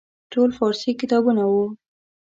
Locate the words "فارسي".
0.57-0.91